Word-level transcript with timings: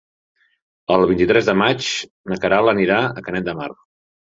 El 0.95 1.05
vint-i-tres 1.11 1.51
de 1.51 1.55
maig 1.63 1.91
na 2.33 2.39
Queralt 2.47 2.75
anirà 2.75 2.99
a 3.13 3.27
Canet 3.31 3.49
de 3.53 3.57
Mar. 3.63 3.71